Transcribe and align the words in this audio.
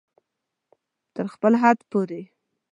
تر 1.15 1.25
خپل 1.33 1.53
حده 1.61 1.83
پورې 1.91 2.21